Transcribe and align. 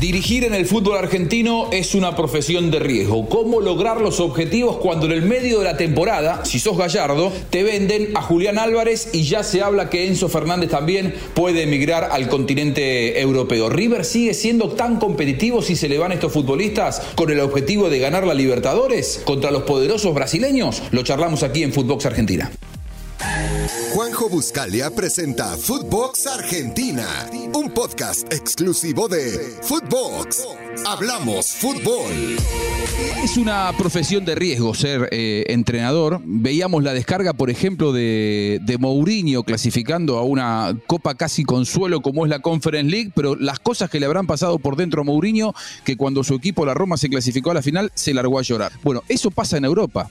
Dirigir 0.00 0.44
en 0.44 0.54
el 0.54 0.66
fútbol 0.66 0.98
argentino 0.98 1.68
es 1.70 1.94
una 1.94 2.16
profesión 2.16 2.70
de 2.70 2.80
riesgo. 2.80 3.28
¿Cómo 3.28 3.60
lograr 3.60 4.00
los 4.00 4.18
objetivos 4.18 4.78
cuando 4.78 5.06
en 5.06 5.12
el 5.12 5.22
medio 5.22 5.60
de 5.60 5.64
la 5.64 5.76
temporada, 5.76 6.44
si 6.44 6.58
sos 6.58 6.76
gallardo, 6.76 7.32
te 7.50 7.62
venden 7.62 8.10
a 8.16 8.20
Julián 8.20 8.58
Álvarez 8.58 9.10
y 9.12 9.22
ya 9.22 9.44
se 9.44 9.62
habla 9.62 9.90
que 9.90 10.06
Enzo 10.08 10.28
Fernández 10.28 10.70
también 10.70 11.14
puede 11.34 11.62
emigrar 11.62 12.08
al 12.10 12.28
continente 12.28 13.20
europeo? 13.20 13.70
¿River 13.70 14.04
sigue 14.04 14.34
siendo 14.34 14.70
tan 14.70 14.98
competitivo 14.98 15.62
si 15.62 15.76
se 15.76 15.88
le 15.88 15.96
van 15.96 16.12
estos 16.12 16.32
futbolistas 16.32 17.00
con 17.14 17.30
el 17.30 17.40
objetivo 17.40 17.88
de 17.88 18.00
ganar 18.00 18.26
la 18.26 18.34
Libertadores 18.34 19.22
contra 19.24 19.52
los 19.52 19.62
poderosos 19.62 20.12
brasileños? 20.12 20.82
Lo 20.90 21.04
charlamos 21.04 21.44
aquí 21.44 21.62
en 21.62 21.72
Footbox 21.72 22.06
Argentina. 22.06 22.50
Juanjo 23.66 24.28
Buscalia 24.28 24.90
presenta 24.90 25.56
Footbox 25.56 26.26
Argentina, 26.26 27.06
un 27.54 27.70
podcast 27.70 28.30
exclusivo 28.30 29.08
de 29.08 29.56
Footbox. 29.62 30.44
Hablamos 30.86 31.46
fútbol. 31.46 32.36
Es 33.22 33.38
una 33.38 33.72
profesión 33.78 34.26
de 34.26 34.34
riesgo 34.34 34.74
ser 34.74 35.08
eh, 35.12 35.44
entrenador. 35.48 36.20
Veíamos 36.24 36.82
la 36.82 36.92
descarga, 36.92 37.32
por 37.32 37.48
ejemplo, 37.48 37.92
de, 37.92 38.60
de 38.62 38.76
Mourinho 38.76 39.44
clasificando 39.44 40.18
a 40.18 40.24
una 40.24 40.76
copa 40.86 41.14
casi 41.14 41.44
consuelo 41.44 42.02
como 42.02 42.26
es 42.26 42.30
la 42.30 42.40
Conference 42.40 42.90
League, 42.90 43.12
pero 43.14 43.34
las 43.34 43.60
cosas 43.60 43.88
que 43.88 43.98
le 43.98 44.04
habrán 44.04 44.26
pasado 44.26 44.58
por 44.58 44.76
dentro 44.76 45.00
a 45.00 45.04
Mourinho, 45.04 45.54
que 45.84 45.96
cuando 45.96 46.22
su 46.22 46.34
equipo, 46.34 46.66
la 46.66 46.74
Roma, 46.74 46.98
se 46.98 47.08
clasificó 47.08 47.52
a 47.52 47.54
la 47.54 47.62
final, 47.62 47.90
se 47.94 48.12
largó 48.12 48.38
a 48.38 48.42
llorar. 48.42 48.72
Bueno, 48.82 49.02
eso 49.08 49.30
pasa 49.30 49.56
en 49.56 49.64
Europa. 49.64 50.10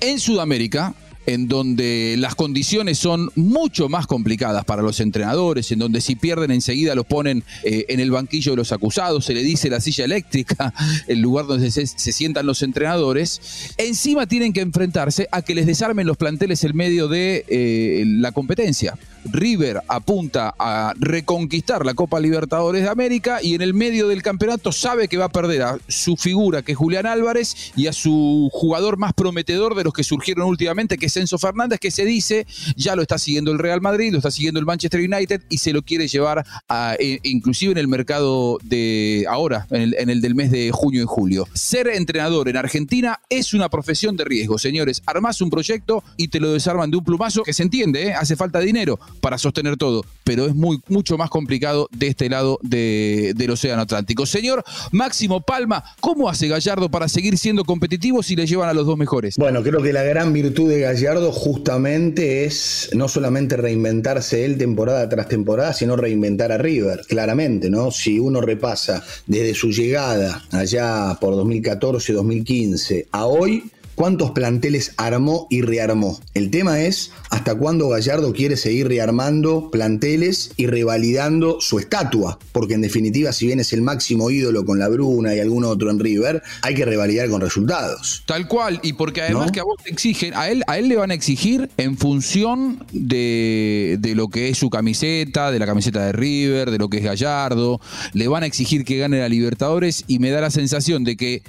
En 0.00 0.20
Sudamérica, 0.20 0.94
en 1.26 1.48
donde 1.48 2.16
las 2.18 2.34
condiciones 2.34 2.98
son 2.98 3.30
mucho 3.36 3.88
más 3.88 4.06
complicadas 4.06 4.64
para 4.64 4.82
los 4.82 5.00
entrenadores, 5.00 5.70
en 5.72 5.78
donde 5.78 6.00
si 6.00 6.16
pierden 6.16 6.50
enseguida 6.50 6.94
los 6.94 7.06
ponen 7.06 7.44
eh, 7.64 7.86
en 7.88 8.00
el 8.00 8.10
banquillo 8.10 8.52
de 8.52 8.56
los 8.56 8.72
acusados, 8.72 9.24
se 9.24 9.34
le 9.34 9.42
dice 9.42 9.70
la 9.70 9.80
silla 9.80 10.04
eléctrica, 10.04 10.74
el 11.06 11.20
lugar 11.20 11.46
donde 11.46 11.70
se, 11.70 11.86
sientan 11.86 12.46
los 12.46 12.62
entrenadores, 12.62 13.74
encima 13.78 14.26
tienen 14.26 14.52
que 14.52 14.60
enfrentarse 14.60 15.28
a 15.30 15.42
que 15.42 15.54
les 15.54 15.66
desarmen 15.66 16.06
los 16.06 16.16
planteles 16.16 16.64
en 16.64 16.76
medio 16.76 17.08
de 17.08 17.44
eh, 17.48 18.04
la 18.06 18.32
competencia. 18.32 18.96
River 19.24 19.80
apunta 19.88 20.54
a 20.58 20.94
reconquistar 20.98 21.84
la 21.86 21.94
Copa 21.94 22.20
Libertadores 22.20 22.82
de 22.82 22.88
América 22.88 23.40
y 23.42 23.54
en 23.54 23.62
el 23.62 23.74
medio 23.74 24.08
del 24.08 24.22
campeonato 24.22 24.72
sabe 24.72 25.08
que 25.08 25.16
va 25.16 25.26
a 25.26 25.28
perder 25.28 25.62
a 25.62 25.78
su 25.88 26.16
figura, 26.16 26.62
que 26.62 26.72
es 26.72 26.78
Julián 26.78 27.06
Álvarez, 27.06 27.72
y 27.76 27.86
a 27.86 27.92
su 27.92 28.48
jugador 28.52 28.96
más 28.96 29.12
prometedor 29.12 29.74
de 29.74 29.84
los 29.84 29.92
que 29.92 30.04
surgieron 30.04 30.46
últimamente, 30.46 30.98
que 30.98 31.06
es 31.06 31.16
Enzo 31.16 31.38
Fernández, 31.38 31.80
que 31.80 31.90
se 31.90 32.04
dice 32.04 32.46
ya 32.76 32.96
lo 32.96 33.02
está 33.02 33.18
siguiendo 33.18 33.52
el 33.52 33.58
Real 33.58 33.80
Madrid, 33.80 34.12
lo 34.12 34.18
está 34.18 34.30
siguiendo 34.30 34.60
el 34.60 34.66
Manchester 34.66 35.00
United 35.00 35.42
y 35.48 35.58
se 35.58 35.72
lo 35.72 35.82
quiere 35.82 36.08
llevar 36.08 36.44
a, 36.68 36.96
e, 36.98 37.20
inclusive 37.22 37.72
en 37.72 37.78
el 37.78 37.88
mercado 37.88 38.58
de 38.62 39.26
ahora, 39.28 39.66
en 39.70 40.10
el, 40.10 40.20
del 40.20 40.34
mes 40.34 40.50
de 40.50 40.70
junio 40.72 41.02
y 41.02 41.06
julio. 41.06 41.48
Ser 41.54 41.88
entrenador 41.88 42.48
en 42.48 42.56
Argentina 42.56 43.20
es 43.28 43.54
una 43.54 43.68
profesión 43.68 44.16
de 44.16 44.24
riesgo, 44.24 44.58
señores. 44.58 45.02
Armás 45.06 45.40
un 45.40 45.50
proyecto 45.50 46.02
y 46.16 46.28
te 46.28 46.40
lo 46.40 46.52
desarman 46.52 46.90
de 46.90 46.96
un 46.96 47.04
plumazo, 47.04 47.42
que 47.42 47.52
se 47.52 47.62
entiende, 47.62 48.08
¿eh? 48.08 48.14
hace 48.14 48.36
falta 48.36 48.60
dinero 48.60 48.98
para 49.20 49.38
sostener 49.38 49.76
todo, 49.76 50.04
pero 50.24 50.46
es 50.46 50.54
muy, 50.54 50.80
mucho 50.88 51.16
más 51.16 51.30
complicado 51.30 51.88
de 51.92 52.08
este 52.08 52.28
lado 52.28 52.58
del 52.62 53.50
Océano 53.50 53.82
Atlántico. 53.82 54.26
Señor 54.26 54.64
Máximo 54.90 55.40
Palma, 55.40 55.84
¿cómo 56.00 56.28
hace 56.28 56.48
Gallardo 56.48 56.90
para 56.90 57.08
seguir 57.08 57.38
siendo 57.38 57.64
competitivo 57.64 58.22
si 58.22 58.36
le 58.36 58.46
llevan 58.46 58.68
a 58.68 58.74
los 58.74 58.86
dos 58.86 58.96
mejores? 58.96 59.36
Bueno, 59.36 59.62
creo 59.62 59.82
que 59.82 59.92
la 59.92 60.02
gran 60.02 60.32
virtud 60.32 60.68
de 60.68 60.80
Gallardo 60.80 61.32
justamente 61.32 62.44
es 62.44 62.90
no 62.94 63.08
solamente 63.08 63.56
reinventarse 63.56 64.44
él 64.44 64.58
temporada 64.58 65.08
tras 65.08 65.28
temporada, 65.28 65.72
sino 65.72 65.96
reinventar 65.96 66.52
a 66.52 66.58
River, 66.58 67.02
claramente, 67.08 67.70
¿no? 67.70 67.90
Si 67.90 68.18
uno 68.18 68.40
repasa 68.40 69.04
desde 69.26 69.54
su 69.54 69.70
llegada 69.70 70.42
allá 70.50 71.16
por 71.20 71.34
2014, 71.36 72.12
2015 72.12 73.08
a 73.12 73.26
hoy, 73.26 73.64
cuántos 73.94 74.32
planteles 74.32 74.92
armó 74.96 75.46
y 75.50 75.62
rearmó. 75.62 76.18
El 76.34 76.50
tema 76.50 76.80
es 76.80 77.12
hasta 77.30 77.54
cuándo 77.54 77.88
Gallardo 77.88 78.32
quiere 78.32 78.56
seguir 78.56 78.88
rearmando 78.88 79.70
planteles 79.70 80.52
y 80.56 80.66
revalidando 80.66 81.60
su 81.60 81.78
estatua, 81.78 82.38
porque 82.52 82.74
en 82.74 82.82
definitiva, 82.82 83.32
si 83.32 83.46
bien 83.46 83.60
es 83.60 83.72
el 83.72 83.82
máximo 83.82 84.30
ídolo 84.30 84.64
con 84.64 84.78
la 84.78 84.88
Bruna 84.88 85.34
y 85.34 85.40
algún 85.40 85.64
otro 85.64 85.90
en 85.90 85.98
River, 85.98 86.42
hay 86.62 86.74
que 86.74 86.84
revalidar 86.84 87.28
con 87.28 87.40
resultados. 87.40 88.22
Tal 88.26 88.48
cual, 88.48 88.80
y 88.82 88.94
porque 88.94 89.22
además 89.22 89.52
que 89.52 89.60
a 89.60 89.64
vos 89.64 89.82
te 89.82 89.90
exigen, 89.90 90.34
a 90.34 90.48
él, 90.48 90.62
a 90.66 90.78
él 90.78 90.88
le 90.88 90.96
van 90.96 91.10
a 91.10 91.14
exigir 91.14 91.70
en 91.76 91.96
función 91.96 92.84
de, 92.92 93.98
de 94.00 94.14
lo 94.14 94.28
que 94.28 94.48
es 94.48 94.58
su 94.58 94.70
camiseta, 94.70 95.50
de 95.50 95.58
la 95.58 95.66
camiseta 95.66 96.04
de 96.06 96.12
River, 96.12 96.70
de 96.70 96.78
lo 96.78 96.88
que 96.88 96.98
es 96.98 97.04
Gallardo, 97.04 97.80
le 98.12 98.28
van 98.28 98.42
a 98.42 98.46
exigir 98.46 98.84
que 98.84 98.98
gane 98.98 99.18
la 99.18 99.28
Libertadores 99.28 100.04
y 100.06 100.18
me 100.18 100.30
da 100.30 100.40
la 100.40 100.50
sensación 100.50 101.04
de 101.04 101.16
que 101.16 101.42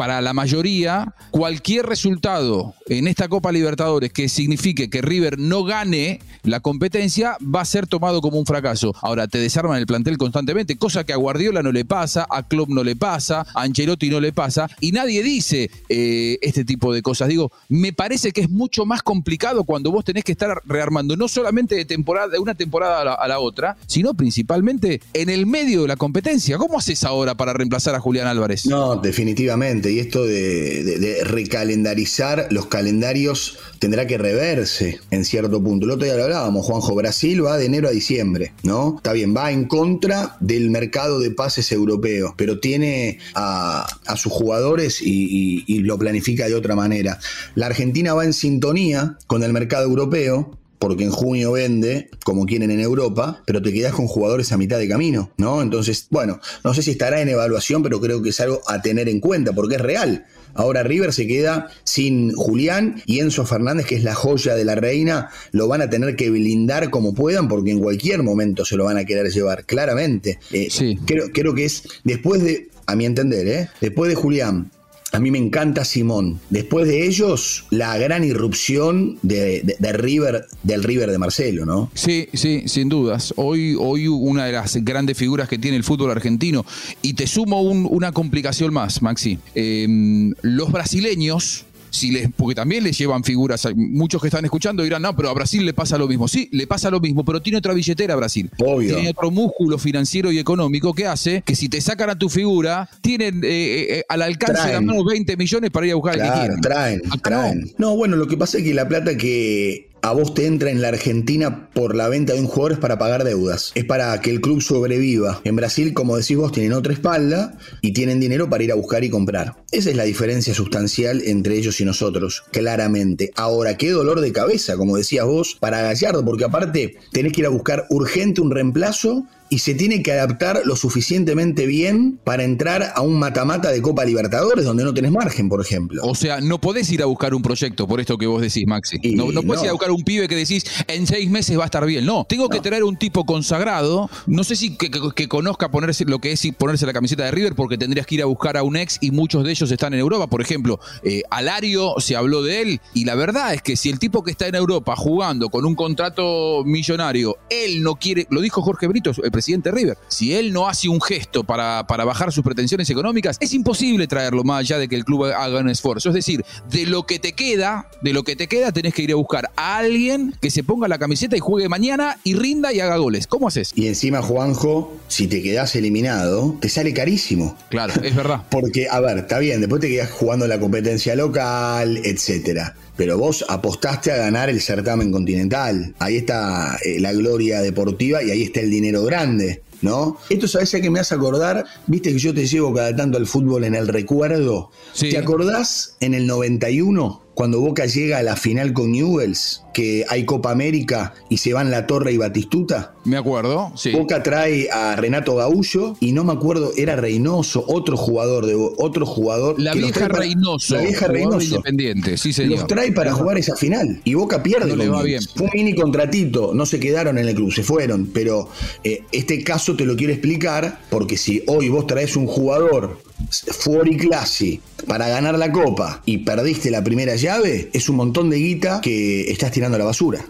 para 0.00 0.22
la 0.22 0.32
mayoría, 0.32 1.14
cualquier 1.30 1.84
resultado 1.84 2.72
en 2.86 3.06
esta 3.06 3.28
Copa 3.28 3.52
Libertadores 3.52 4.10
que 4.10 4.30
signifique 4.30 4.88
que 4.88 5.02
River 5.02 5.38
no 5.38 5.62
gane 5.62 6.20
la 6.42 6.60
competencia 6.60 7.36
va 7.42 7.60
a 7.60 7.64
ser 7.66 7.86
tomado 7.86 8.22
como 8.22 8.38
un 8.38 8.46
fracaso. 8.46 8.94
Ahora, 9.02 9.28
te 9.28 9.36
desarman 9.36 9.76
el 9.76 9.84
plantel 9.84 10.16
constantemente, 10.16 10.78
cosa 10.78 11.04
que 11.04 11.12
a 11.12 11.16
Guardiola 11.16 11.62
no 11.62 11.70
le 11.70 11.84
pasa, 11.84 12.26
a 12.30 12.48
Klopp 12.48 12.70
no 12.70 12.82
le 12.82 12.96
pasa, 12.96 13.44
a 13.54 13.60
Ancelotti 13.60 14.08
no 14.08 14.20
le 14.20 14.32
pasa, 14.32 14.70
y 14.80 14.92
nadie 14.92 15.22
dice 15.22 15.70
eh, 15.90 16.38
este 16.40 16.64
tipo 16.64 16.94
de 16.94 17.02
cosas. 17.02 17.28
Digo, 17.28 17.52
me 17.68 17.92
parece 17.92 18.32
que 18.32 18.40
es 18.40 18.48
mucho 18.48 18.86
más 18.86 19.02
complicado 19.02 19.64
cuando 19.64 19.90
vos 19.90 20.02
tenés 20.02 20.24
que 20.24 20.32
estar 20.32 20.62
rearmando, 20.64 21.14
no 21.14 21.28
solamente 21.28 21.74
de, 21.74 21.84
temporada, 21.84 22.28
de 22.28 22.38
una 22.38 22.54
temporada 22.54 23.02
a 23.02 23.04
la, 23.04 23.12
a 23.12 23.28
la 23.28 23.38
otra, 23.38 23.76
sino 23.86 24.14
principalmente 24.14 25.02
en 25.12 25.28
el 25.28 25.44
medio 25.44 25.82
de 25.82 25.88
la 25.88 25.96
competencia. 25.96 26.56
¿Cómo 26.56 26.78
haces 26.78 27.04
ahora 27.04 27.34
para 27.34 27.52
reemplazar 27.52 27.94
a 27.94 28.00
Julián 28.00 28.28
Álvarez? 28.28 28.64
No, 28.64 28.96
definitivamente 28.96 29.89
y 29.90 29.98
esto 29.98 30.24
de, 30.24 31.20
recalendarizar 31.24 32.48
los 32.50 32.66
calendarios 32.66 33.58
tendrá 33.78 34.06
que 34.06 34.18
reverse 34.18 35.00
en 35.10 35.24
cierto 35.24 35.62
punto. 35.62 35.86
El 35.86 35.92
otro 35.92 36.04
día 36.04 36.16
lo 36.16 36.24
hablábamos, 36.24 36.66
Juanjo, 36.66 36.94
Brasil 36.94 37.44
va 37.44 37.58
de 37.58 37.66
enero 37.66 37.88
a 37.88 37.92
diciembre, 37.92 38.52
¿no? 38.62 38.96
Está 38.96 39.12
bien, 39.12 39.34
va 39.36 39.50
en 39.50 39.64
contra 39.64 40.36
del 40.40 40.70
mercado 40.70 41.18
de 41.18 41.30
pases 41.30 41.72
europeo, 41.72 42.34
pero 42.36 42.60
tiene 42.60 43.18
a, 43.34 43.86
sus 44.16 44.32
jugadores 44.32 45.00
y, 45.00 45.64
y 45.66 45.78
lo 45.80 45.98
planifica 45.98 46.46
de 46.46 46.54
otra 46.54 46.76
manera. 46.76 47.18
La 47.54 47.66
Argentina 47.66 48.14
va 48.14 48.24
en 48.24 48.32
sintonía 48.32 49.16
con 49.26 49.42
el 49.42 49.52
mercado 49.52 49.84
europeo, 49.84 50.59
porque 50.80 51.04
en 51.04 51.10
junio 51.10 51.52
vende 51.52 52.08
como 52.24 52.46
quieren 52.46 52.70
en 52.70 52.80
Europa, 52.80 53.42
pero 53.46 53.62
te 53.62 53.72
quedas 53.72 53.92
con 53.92 54.08
jugadores 54.08 54.50
a 54.50 54.56
mitad 54.56 54.78
de 54.78 54.88
camino, 54.88 55.30
¿no? 55.36 55.62
Entonces, 55.62 56.06
bueno, 56.10 56.40
no 56.64 56.74
sé 56.74 56.82
si 56.82 56.90
estará 56.90 57.20
en 57.20 57.28
evaluación, 57.28 57.82
pero 57.82 58.00
creo 58.00 58.22
que 58.22 58.30
es 58.30 58.40
algo 58.40 58.62
a 58.66 58.80
tener 58.80 59.08
en 59.08 59.20
cuenta, 59.20 59.52
porque 59.52 59.76
es 59.76 59.80
real. 59.80 60.24
Ahora 60.54 60.82
River 60.82 61.12
se 61.12 61.26
queda 61.26 61.68
sin 61.84 62.32
Julián 62.32 63.02
y 63.06 63.20
Enzo 63.20 63.44
Fernández, 63.44 63.86
que 63.86 63.96
es 63.96 64.04
la 64.04 64.14
joya 64.14 64.54
de 64.54 64.64
la 64.64 64.74
reina, 64.74 65.30
lo 65.52 65.68
van 65.68 65.82
a 65.82 65.90
tener 65.90 66.16
que 66.16 66.30
blindar 66.30 66.90
como 66.90 67.14
puedan, 67.14 67.46
porque 67.46 67.70
en 67.70 67.78
cualquier 67.80 68.22
momento 68.22 68.64
se 68.64 68.76
lo 68.76 68.84
van 68.84 68.96
a 68.96 69.04
querer 69.04 69.30
llevar, 69.30 69.66
claramente. 69.66 70.38
Eh, 70.50 70.68
sí. 70.70 70.98
creo, 71.06 71.30
creo 71.32 71.54
que 71.54 71.66
es, 71.66 71.84
después 72.04 72.42
de, 72.42 72.70
a 72.86 72.96
mi 72.96 73.04
entender, 73.04 73.46
¿eh? 73.46 73.68
después 73.82 74.08
de 74.08 74.14
Julián, 74.14 74.70
a 75.12 75.18
mí 75.18 75.30
me 75.30 75.38
encanta 75.38 75.84
Simón. 75.84 76.40
Después 76.50 76.86
de 76.86 77.06
ellos, 77.06 77.64
la 77.70 77.96
gran 77.98 78.24
irrupción 78.24 79.18
de, 79.22 79.76
River, 79.92 80.46
del 80.62 80.84
River 80.84 81.10
de 81.10 81.18
Marcelo, 81.18 81.66
¿no? 81.66 81.90
Sí, 81.94 82.28
sí, 82.32 82.64
sin 82.66 82.88
dudas. 82.88 83.34
Hoy, 83.36 83.76
hoy 83.78 84.06
una 84.06 84.44
de 84.44 84.52
las 84.52 84.76
grandes 84.76 85.16
figuras 85.16 85.48
que 85.48 85.58
tiene 85.58 85.76
el 85.76 85.84
fútbol 85.84 86.10
argentino. 86.10 86.64
Y 87.02 87.14
te 87.14 87.26
sumo 87.26 87.62
una 87.62 88.12
complicación 88.12 88.72
más, 88.72 89.02
Maxi. 89.02 89.38
Em, 89.54 90.34
los 90.42 90.70
brasileños 90.70 91.66
si 91.90 92.10
les, 92.10 92.28
porque 92.36 92.54
también 92.54 92.84
les 92.84 92.96
llevan 92.96 93.24
figuras, 93.24 93.68
muchos 93.74 94.20
que 94.20 94.28
están 94.28 94.44
escuchando 94.44 94.82
dirán, 94.82 95.02
no, 95.02 95.14
pero 95.14 95.30
a 95.30 95.34
Brasil 95.34 95.64
le 95.64 95.72
pasa 95.72 95.98
lo 95.98 96.08
mismo. 96.08 96.28
Sí, 96.28 96.48
le 96.52 96.66
pasa 96.66 96.90
lo 96.90 97.00
mismo, 97.00 97.24
pero 97.24 97.40
tiene 97.40 97.58
otra 97.58 97.74
billetera 97.74 98.16
Brasil. 98.16 98.50
Obvio. 98.58 98.94
Tiene 98.94 99.10
otro 99.10 99.30
músculo 99.30 99.78
financiero 99.78 100.32
y 100.32 100.38
económico 100.38 100.92
que 100.94 101.06
hace 101.06 101.42
que 101.44 101.54
si 101.54 101.68
te 101.68 101.80
sacan 101.80 102.10
a 102.10 102.18
tu 102.18 102.28
figura, 102.28 102.88
tienen 103.00 103.42
eh, 103.44 103.48
eh, 103.48 103.98
eh, 103.98 104.04
al 104.08 104.22
alcance 104.22 104.66
de 104.66 104.74
la 104.74 104.80
mano 104.80 105.04
20 105.04 105.36
millones 105.36 105.70
para 105.70 105.86
ir 105.86 105.92
a 105.92 105.94
buscar 105.96 106.20
al 106.20 106.20
que 106.20 106.38
quieran. 106.38 106.60
Traen, 106.60 107.02
traen. 107.22 107.72
No. 107.78 107.96
bueno, 107.96 108.16
lo 108.16 108.26
que 108.26 108.36
pasa 108.36 108.58
es 108.58 108.64
que 108.64 108.74
la 108.74 108.88
plata 108.88 109.16
que 109.16 109.89
a 110.02 110.12
vos 110.12 110.34
te 110.34 110.46
entra 110.46 110.70
en 110.70 110.80
la 110.80 110.88
Argentina 110.88 111.68
por 111.72 111.94
la 111.94 112.08
venta 112.08 112.32
de 112.32 112.40
un 112.40 112.46
jugador 112.46 112.72
es 112.72 112.78
para 112.78 112.98
pagar 112.98 113.24
deudas. 113.24 113.72
Es 113.74 113.84
para 113.84 114.18
que 114.20 114.30
el 114.30 114.40
club 114.40 114.62
sobreviva. 114.62 115.40
En 115.44 115.56
Brasil, 115.56 115.92
como 115.94 116.16
decís 116.16 116.36
vos, 116.36 116.52
tienen 116.52 116.72
otra 116.72 116.92
espalda 116.92 117.56
y 117.80 117.92
tienen 117.92 118.20
dinero 118.20 118.48
para 118.48 118.64
ir 118.64 118.72
a 118.72 118.76
buscar 118.76 119.04
y 119.04 119.10
comprar. 119.10 119.56
Esa 119.70 119.90
es 119.90 119.96
la 119.96 120.04
diferencia 120.04 120.54
sustancial 120.54 121.22
entre 121.24 121.56
ellos 121.56 121.80
y 121.80 121.84
nosotros, 121.84 122.44
claramente. 122.50 123.30
Ahora, 123.36 123.76
qué 123.76 123.90
dolor 123.90 124.20
de 124.20 124.32
cabeza, 124.32 124.76
como 124.76 124.96
decías 124.96 125.26
vos, 125.26 125.56
para 125.60 125.82
Gallardo, 125.82 126.24
porque 126.24 126.44
aparte 126.44 126.96
tenés 127.12 127.32
que 127.32 127.42
ir 127.42 127.46
a 127.46 127.50
buscar 127.50 127.86
urgente 127.90 128.40
un 128.40 128.50
reemplazo 128.50 129.26
y 129.50 129.58
se 129.58 129.74
tiene 129.74 130.02
que 130.02 130.12
adaptar 130.12 130.62
lo 130.64 130.76
suficientemente 130.76 131.66
bien 131.66 132.20
para 132.22 132.44
entrar 132.44 132.92
a 132.94 133.00
un 133.02 133.18
matamata 133.18 133.72
de 133.72 133.82
Copa 133.82 134.04
Libertadores 134.04 134.64
donde 134.64 134.84
no 134.84 134.94
tenés 134.94 135.10
margen, 135.10 135.48
por 135.48 135.60
ejemplo. 135.60 136.02
O 136.04 136.14
sea, 136.14 136.40
no 136.40 136.60
podés 136.60 136.90
ir 136.90 137.02
a 137.02 137.06
buscar 137.06 137.34
un 137.34 137.42
proyecto, 137.42 137.86
por 137.88 138.00
esto 138.00 138.16
que 138.16 138.28
vos 138.28 138.40
decís, 138.40 138.64
Maxi. 138.66 138.98
no, 139.16 139.32
no 139.32 139.42
podés 139.42 139.64
ir 139.64 139.68
a 139.68 139.72
buscar 139.72 139.90
un 139.90 140.04
pibe 140.04 140.28
que 140.28 140.36
decís, 140.36 140.64
en 140.86 141.06
seis 141.06 141.28
meses 141.28 141.58
va 141.58 141.64
a 141.64 141.66
estar 141.66 141.84
bien. 141.84 142.06
No, 142.06 142.24
tengo 142.28 142.48
que 142.48 142.60
traer 142.60 142.84
un 142.84 142.96
tipo 142.96 143.26
consagrado, 143.26 144.08
no 144.26 144.44
sé 144.44 144.54
si 144.54 144.76
que, 144.76 145.28
conozca 145.28 145.70
ponerse 145.70 146.04
lo 146.04 146.20
que 146.20 146.32
es 146.32 146.40
ponerse 146.56 146.86
la 146.86 146.92
camiseta 146.92 147.24
de 147.24 147.32
River, 147.32 147.54
porque 147.54 147.76
tendrías 147.76 148.06
que 148.06 148.14
ir 148.14 148.22
a 148.22 148.26
buscar 148.26 148.56
a 148.56 148.62
un 148.62 148.76
ex 148.76 148.98
y 149.00 149.10
muchos 149.10 149.44
de 149.44 149.50
ellos 149.50 149.70
están 149.70 149.94
en 149.94 150.00
Europa. 150.00 150.28
Por 150.28 150.40
ejemplo, 150.40 150.78
eh, 151.02 151.22
Alario 151.30 151.94
se 151.98 152.14
habló 152.14 152.42
de 152.42 152.62
él 152.62 152.80
y 152.94 153.04
la 153.04 153.16
verdad 153.16 153.52
es 153.52 153.62
que 153.62 153.76
si 153.76 153.90
el 153.90 153.98
tipo 153.98 154.22
que 154.22 154.30
está 154.30 154.46
en 154.46 154.54
Europa 154.54 154.94
jugando 154.96 155.48
con 155.48 155.64
un 155.64 155.74
contrato 155.74 156.62
millonario, 156.64 157.36
él 157.50 157.82
no 157.82 157.96
quiere, 157.96 158.28
lo 158.30 158.40
dijo 158.40 158.62
Jorge 158.62 158.86
Brito, 158.86 159.10
el 159.10 159.30
presidente 159.30 159.39
de 159.46 159.70
River, 159.70 159.98
si 160.08 160.34
él 160.34 160.52
no 160.52 160.68
hace 160.68 160.88
un 160.88 161.00
gesto 161.00 161.44
para, 161.44 161.86
para 161.86 162.04
bajar 162.04 162.32
sus 162.32 162.44
pretensiones 162.44 162.88
económicas, 162.90 163.36
es 163.40 163.52
imposible 163.52 164.06
traerlo 164.06 164.44
más 164.44 164.60
allá 164.60 164.78
de 164.78 164.88
que 164.88 164.96
el 164.96 165.04
club 165.04 165.24
haga 165.24 165.60
un 165.60 165.68
esfuerzo. 165.68 166.10
Es 166.10 166.14
decir, 166.14 166.44
de 166.70 166.86
lo 166.86 167.06
que 167.06 167.18
te 167.18 167.32
queda, 167.32 167.88
de 168.02 168.12
lo 168.12 168.22
que 168.22 168.36
te 168.36 168.46
queda, 168.46 168.72
tenés 168.72 168.94
que 168.94 169.02
ir 169.02 169.12
a 169.12 169.16
buscar 169.16 169.50
a 169.56 169.78
alguien 169.78 170.34
que 170.40 170.50
se 170.50 170.62
ponga 170.62 170.88
la 170.88 170.98
camiseta 170.98 171.36
y 171.36 171.40
juegue 171.40 171.68
mañana 171.68 172.18
y 172.24 172.34
rinda 172.34 172.72
y 172.72 172.80
haga 172.80 172.96
goles. 172.96 173.26
¿Cómo 173.26 173.48
haces? 173.48 173.72
Y 173.74 173.88
encima, 173.88 174.22
Juanjo, 174.22 174.96
si 175.08 175.26
te 175.26 175.42
quedás 175.42 175.74
eliminado, 175.74 176.56
te 176.60 176.68
sale 176.68 176.92
carísimo. 176.92 177.56
Claro, 177.70 177.94
es 178.02 178.14
verdad. 178.14 178.44
Porque, 178.50 178.88
a 178.88 179.00
ver, 179.00 179.18
está 179.18 179.38
bien, 179.38 179.60
después 179.60 179.80
te 179.80 179.88
quedás 179.88 180.10
jugando 180.10 180.46
la 180.46 180.60
competencia 180.60 181.14
local, 181.14 182.00
etcétera 182.04 182.76
pero 183.00 183.16
vos 183.16 183.46
apostaste 183.48 184.12
a 184.12 184.18
ganar 184.18 184.50
el 184.50 184.60
certamen 184.60 185.10
continental. 185.10 185.94
Ahí 185.98 186.18
está 186.18 186.76
eh, 186.84 187.00
la 187.00 187.14
gloria 187.14 187.62
deportiva 187.62 188.22
y 188.22 188.30
ahí 188.30 188.42
está 188.42 188.60
el 188.60 188.68
dinero 188.68 189.02
grande. 189.04 189.62
¿no? 189.80 190.18
Esto 190.28 190.46
sabes 190.46 190.74
a 190.74 190.82
que 190.82 190.90
me 190.90 191.00
hace 191.00 191.14
acordar, 191.14 191.64
viste 191.86 192.12
que 192.12 192.18
yo 192.18 192.34
te 192.34 192.46
llevo 192.46 192.74
cada 192.74 192.94
tanto 192.94 193.16
al 193.16 193.26
fútbol 193.26 193.64
en 193.64 193.74
el 193.74 193.88
recuerdo. 193.88 194.70
¿Te 194.98 195.16
acordás 195.16 195.96
en 196.00 196.12
el 196.12 196.26
91 196.26 197.22
cuando 197.40 197.58
Boca 197.58 197.86
llega 197.86 198.18
a 198.18 198.22
la 198.22 198.36
final 198.36 198.74
con 198.74 198.92
Newells, 198.92 199.62
que 199.72 200.04
hay 200.10 200.26
Copa 200.26 200.50
América 200.50 201.14
y 201.30 201.38
se 201.38 201.54
van 201.54 201.70
La 201.70 201.86
Torre 201.86 202.12
y 202.12 202.18
Batistuta? 202.18 202.92
Me 203.06 203.16
acuerdo, 203.16 203.72
sí. 203.76 203.92
Boca 203.92 204.22
trae 204.22 204.68
a 204.70 204.94
Renato 204.96 205.36
Gaullo 205.36 205.96
y 206.00 206.12
no 206.12 206.22
me 206.22 206.34
acuerdo, 206.34 206.72
era 206.76 206.96
Reynoso, 206.96 207.64
otro 207.66 207.96
jugador 207.96 208.44
de 208.44 208.54
otro 208.54 209.06
jugador. 209.06 209.58
La 209.58 209.72
vieja 209.72 210.06
Reynoso. 210.06 210.74
La 210.74 210.82
vieja 210.82 211.06
Reynoso. 211.06 211.56
Independiente, 211.56 212.18
sí 212.18 212.34
señor. 212.34 212.58
Los 212.58 212.66
trae 212.66 212.92
para 212.92 213.14
jugar 213.14 213.38
esa 213.38 213.56
final 213.56 214.02
y 214.04 214.12
Boca 214.12 214.42
pierde. 214.42 214.76
No 214.76 214.92
va 214.92 215.02
bien. 215.02 215.22
Fue 215.34 215.46
un 215.46 215.52
mini 215.54 215.74
contratito, 215.74 216.52
no 216.52 216.66
se 216.66 216.78
quedaron 216.78 217.16
en 217.16 217.26
el 217.26 217.34
club, 217.34 217.50
se 217.50 217.62
fueron. 217.62 218.10
Pero 218.12 218.50
eh, 218.84 219.04
este 219.12 219.42
caso 219.42 219.74
te 219.76 219.86
lo 219.86 219.96
quiero 219.96 220.12
explicar 220.12 220.78
porque 220.90 221.16
si 221.16 221.42
hoy 221.46 221.70
vos 221.70 221.86
traes 221.86 222.16
un 222.16 222.26
jugador 222.26 222.98
fuori 223.28 223.96
clase 223.96 224.60
para 224.86 225.08
ganar 225.08 225.38
la 225.38 225.52
copa 225.52 226.02
y 226.06 226.18
perdiste 226.18 226.70
la 226.70 226.82
primera 226.82 227.16
llave, 227.16 227.70
es 227.72 227.88
un 227.88 227.96
montón 227.96 228.30
de 228.30 228.38
guita 228.38 228.80
que 228.80 229.30
estás 229.30 229.52
tirando 229.52 229.76
a 229.76 229.78
la 229.78 229.84
basura. 229.84 230.24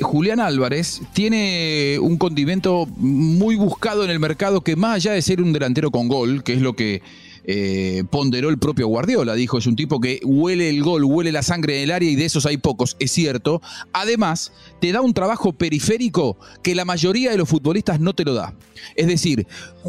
Julián 0.00 0.40
Álvarez 0.40 1.02
tiene 1.12 1.98
un 2.00 2.16
condimento 2.16 2.86
muy 2.96 3.56
buscado 3.56 4.04
en 4.04 4.10
el 4.10 4.18
mercado 4.18 4.62
que 4.62 4.76
más 4.76 4.96
allá 4.96 5.12
de 5.12 5.22
ser 5.22 5.42
un 5.42 5.52
delantero 5.52 5.90
con 5.90 6.08
gol, 6.08 6.42
que 6.42 6.54
es 6.54 6.62
lo 6.62 6.74
que 6.74 7.02
eh, 7.44 8.04
ponderó 8.10 8.48
el 8.48 8.58
propio 8.58 8.86
Guardiola. 8.88 9.34
Dijo, 9.34 9.58
es 9.58 9.66
un 9.66 9.76
tipo 9.76 10.00
que 10.00 10.20
huele 10.24 10.68
el 10.68 10.82
gol, 10.82 11.04
huele 11.04 11.32
la 11.32 11.42
sangre 11.42 11.78
en 11.78 11.84
el 11.84 11.90
área 11.90 12.10
y 12.10 12.16
de 12.16 12.24
esos 12.24 12.46
hay 12.46 12.56
pocos, 12.56 12.96
es 12.98 13.10
cierto. 13.10 13.62
Además, 13.92 14.52
te 14.80 14.92
da 14.92 15.00
un 15.00 15.14
trabajo 15.14 15.52
periférico 15.52 16.36
que 16.62 16.74
la 16.74 16.84
mayoría 16.84 17.30
de 17.30 17.38
los 17.38 17.48
futbolistas 17.48 18.00
no 18.00 18.14
te 18.14 18.24
lo 18.24 18.34
da. 18.34 18.54
Es 18.96 19.06
decir, 19.06 19.46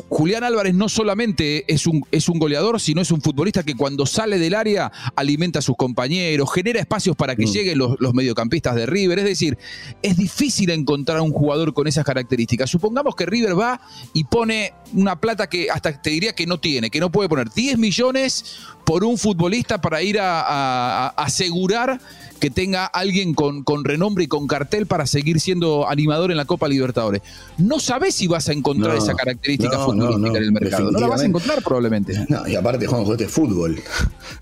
Julián 0.09 0.43
Álvarez 0.43 0.73
no 0.73 0.89
solamente 0.89 1.71
es 1.73 1.87
un, 1.87 2.05
es 2.11 2.29
un 2.29 2.39
goleador, 2.39 2.79
sino 2.79 3.01
es 3.01 3.11
un 3.11 3.21
futbolista 3.21 3.63
que 3.63 3.75
cuando 3.75 4.05
sale 4.05 4.37
del 4.37 4.53
área 4.53 4.91
alimenta 5.15 5.59
a 5.59 5.61
sus 5.61 5.75
compañeros, 5.75 6.51
genera 6.53 6.79
espacios 6.79 7.15
para 7.15 7.35
que 7.35 7.45
mm. 7.45 7.51
lleguen 7.51 7.77
los, 7.77 7.95
los 7.99 8.13
mediocampistas 8.13 8.75
de 8.75 8.85
River. 8.85 9.19
Es 9.19 9.25
decir, 9.25 9.57
es 10.01 10.17
difícil 10.17 10.69
encontrar 10.71 11.21
un 11.21 11.31
jugador 11.31 11.73
con 11.73 11.87
esas 11.87 12.05
características. 12.05 12.69
Supongamos 12.69 13.15
que 13.15 13.25
River 13.25 13.59
va 13.59 13.81
y 14.13 14.23
pone 14.25 14.73
una 14.93 15.19
plata 15.19 15.47
que 15.47 15.69
hasta 15.69 16.01
te 16.01 16.09
diría 16.09 16.33
que 16.33 16.45
no 16.45 16.59
tiene, 16.59 16.89
que 16.89 16.99
no 16.99 17.11
puede 17.11 17.29
poner 17.29 17.40
10 17.49 17.77
millones 17.77 18.45
por 18.85 19.03
un 19.03 19.17
futbolista 19.17 19.79
para 19.79 20.01
ir 20.01 20.19
a, 20.19 21.07
asegurar 21.09 21.99
que 22.39 22.49
tenga 22.49 22.85
alguien 22.85 23.33
con, 23.33 23.63
con, 23.63 23.85
renombre 23.85 24.23
y 24.23 24.27
con 24.27 24.47
cartel 24.47 24.87
para 24.87 25.05
seguir 25.05 25.39
siendo 25.39 25.87
animador 25.87 26.31
en 26.31 26.37
la 26.37 26.45
Copa 26.45 26.67
Libertadores. 26.67 27.21
No 27.57 27.79
sabes 27.79 28.15
si 28.15 28.27
vas 28.27 28.49
a 28.49 28.53
encontrar 28.53 28.97
esa 28.97 29.13
característica 29.13 29.77
futbolística 29.77 30.37
en 30.37 30.43
el 30.43 30.51
mercado. 30.51 30.91
No 30.91 30.99
la 30.99 31.07
vas 31.07 31.21
a 31.21 31.25
encontrar 31.25 31.61
probablemente. 31.61 32.25
No, 32.29 32.47
y 32.47 32.55
aparte, 32.55 32.87
Juan, 32.87 33.03
este 33.03 33.25
es 33.25 33.31
fútbol. 33.31 33.81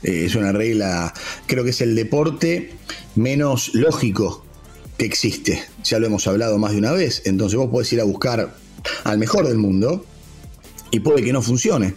Eh, 0.02 0.26
es 0.26 0.36
una 0.36 0.52
regla, 0.52 1.14
creo 1.46 1.64
que 1.64 1.72
es 1.72 1.82
el 1.82 1.94
deporte 1.94 2.74
menos 3.16 3.74
lógico 3.74 4.46
que 4.98 5.06
existe. 5.06 5.62
Ya 5.84 6.00
lo 6.00 6.08
hemos 6.08 6.26
hablado 6.28 6.58
más 6.58 6.72
de 6.72 6.78
una 6.78 6.92
vez. 6.92 7.24
Entonces 7.26 7.58
vos 7.58 7.70
podés 7.70 7.92
ir 7.92 8.00
a 8.00 8.06
buscar 8.06 8.56
al 9.04 9.18
mejor 9.18 9.48
del 9.48 9.58
mundo 9.58 10.06
y 10.92 11.02
puede 11.02 11.22
que 11.22 11.34
no 11.34 11.42
funcione 11.42 11.94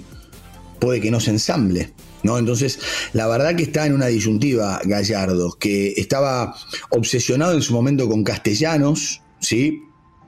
puede 0.82 1.00
que 1.00 1.12
no 1.12 1.20
se 1.20 1.30
ensamble. 1.30 1.92
¿No? 2.24 2.38
Entonces, 2.38 2.78
la 3.14 3.26
verdad 3.26 3.56
que 3.56 3.64
está 3.64 3.86
en 3.86 3.94
una 3.94 4.06
disyuntiva 4.06 4.80
Gallardo, 4.84 5.56
que 5.58 5.92
estaba 5.96 6.54
obsesionado 6.90 7.54
en 7.54 7.62
su 7.62 7.72
momento 7.72 8.08
con 8.08 8.22
castellanos, 8.22 9.22
¿sí? 9.40 9.82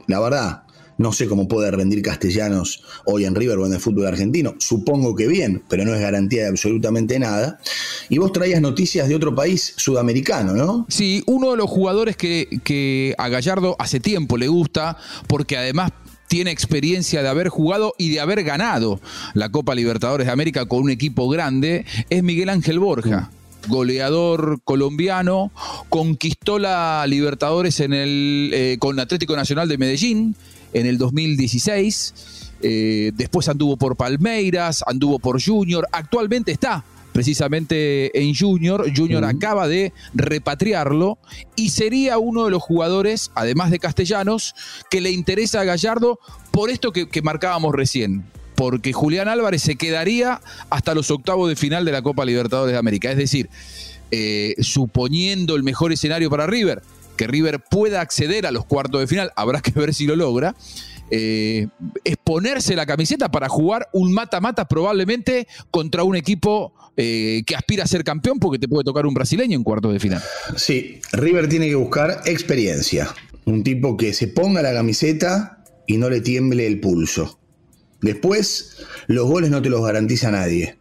La 0.09 0.19
verdad, 0.19 0.65
no 0.99 1.13
sé 1.13 1.29
cómo 1.29 1.47
puede 1.47 1.71
rendir 1.71 2.03
castellanos 2.03 2.83
hoy 3.05 3.25
en 3.25 3.35
River 3.37 3.59
o 3.59 3.67
en 3.67 3.75
el 3.75 3.81
fútbol 3.81 4.07
argentino. 4.07 4.55
Supongo 4.59 5.15
que 5.15 5.29
bien, 5.29 5.63
pero 5.69 5.85
no 5.85 5.95
es 5.95 6.01
garantía 6.01 6.43
de 6.43 6.49
absolutamente 6.49 7.19
nada. 7.19 7.61
Y 8.09 8.19
vos 8.19 8.33
traías 8.33 8.61
noticias 8.61 9.09
de 9.09 9.15
otro 9.15 9.35
país 9.35 9.75
sudamericano, 9.77 10.55
¿no? 10.55 10.87
Sí, 10.89 11.23
uno 11.27 11.53
de 11.53 11.57
los 11.57 11.71
jugadores 11.71 12.17
que, 12.17 12.61
que 12.65 13.15
a 13.19 13.29
Gallardo 13.29 13.77
hace 13.79 14.01
tiempo 14.01 14.37
le 14.37 14.49
gusta, 14.49 14.97
porque 15.29 15.57
además 15.57 15.93
tiene 16.35 16.51
experiencia 16.51 17.23
de 17.23 17.29
haber 17.29 17.49
jugado 17.49 17.95
y 17.97 18.09
de 18.09 18.19
haber 18.19 18.43
ganado 18.43 18.99
la 19.35 19.51
Copa 19.51 19.73
Libertadores 19.77 20.27
de 20.27 20.33
América 20.33 20.67
con 20.67 20.83
un 20.83 20.91
equipo 20.91 21.29
grande, 21.29 21.87
es 22.11 22.25
Miguel 22.25 22.49
Ángel 22.49 22.81
Borja 22.81 23.31
goleador 23.69 24.61
colombiano, 24.65 25.53
conquistó 25.89 26.59
la 26.59 27.07
Libertadores 27.07 27.79
en 27.79 27.93
el, 27.93 28.51
eh, 28.53 28.79
con 28.81 28.99
Atlético 28.99 29.37
Nacional 29.37 29.69
de 29.69 29.79
Medellín 29.79 30.35
en 30.73 30.87
el 30.87 30.99
2016, 30.99 32.51
eh, 32.63 33.13
después 33.15 33.49
anduvo 33.49 33.77
por 33.77 33.95
Palmeiras, 33.95 34.83
anduvo 34.89 35.21
por 35.21 35.41
Junior, 35.41 35.87
actualmente 35.93 36.51
está 36.51 36.85
precisamente 37.15 38.21
en 38.21 38.35
Junior. 38.35 38.93
Junior 38.95 39.25
acaba 39.25 39.69
de 39.69 39.93
repatriarlo 40.15 41.17
y 41.55 41.71
sería 41.71 42.19
uno 42.19 42.45
de 42.45 42.51
los 42.51 42.61
jugadores, 42.61 43.31
además 43.37 43.71
de 43.71 43.79
Castellanos, 43.79 44.57
que 44.91 45.01
le 45.01 45.13
interesa 45.13 45.61
a 45.61 45.65
Gallardo 45.65 46.19
por 46.51 46.71
esto 46.71 46.93
que, 46.93 47.23
marcábamos 47.23 47.73
recién. 47.73 48.25
Porque 48.57 48.93
Julián 48.93 49.29
Álvarez 49.29 49.63
se 49.63 49.77
quedaría 49.77 50.41
hasta 50.71 50.95
los 50.95 51.11
octavos 51.13 51.49
de 51.49 51.55
final 51.55 51.85
de 51.85 51.93
la 51.93 52.03
Copa 52.03 52.25
Libertadores 52.25 52.73
de 52.73 52.79
América. 52.79 53.13
Es 53.13 53.17
decir, 53.17 53.49
eh, 54.11 54.57
suponiendo 54.59 55.55
el 55.55 55.63
mejor 55.63 55.93
escenario 55.93 56.31
para 56.31 56.49
River, 56.49 56.83
que 57.17 57.29
River 57.29 57.61
pueda 57.61 58.01
acceder 58.01 58.45
a 58.45 58.51
los 58.51 58.65
cuartos 58.65 59.01
de 59.01 59.07
final, 59.07 59.33
habrá 59.37 59.61
que 59.61 59.71
ver 59.71 59.95
si 59.95 60.07
lo 60.07 60.17
logra. 60.17 60.57
Eh, 61.11 61.69
es 62.03 62.17
ponerse 62.17 62.75
la 62.75 62.87
camiseta 62.87 63.31
para 63.31 63.49
jugar 63.49 63.89
un 63.93 64.13
mata-mata 64.13 64.67
probablemente 64.67 65.47
contra 65.71 66.03
un 66.03 66.17
equipo 66.17 66.73
eh, 66.97 67.43
que 67.47 67.57
aspira 67.57 67.85
a 67.85 67.87
ser 67.87 68.05
campeón 68.05 68.39
porque 68.39 68.59
te 68.59 68.69
puede 68.69 68.85
tocar 68.85 69.07
un 69.07 69.15
brasileño 69.15 69.57
en 69.57 69.65
cuartos 69.65 69.93
de 69.93 70.01
final. 70.01 70.23
Sí, 70.57 71.01
River 71.13 71.49
tiene 71.49 71.69
que 71.69 71.75
buscar 71.75 72.23
experiencia. 72.25 73.09
Un 73.45 73.63
tipo 73.63 73.97
que 73.97 74.13
se 74.13 74.29
ponga 74.29 74.63
la 74.63 74.73
camiseta 74.73 75.65
y 75.87 75.99
no 75.99 76.09
le 76.09 76.21
tiemble 76.21 76.67
el 76.67 76.81
pulso. 76.81 77.39
Después, 78.01 78.85
los 79.07 79.27
goles 79.27 79.51
no 79.51 79.63
te 79.63 79.71
los 79.71 79.85
garantiza 79.85 80.31
nadie. 80.31 80.77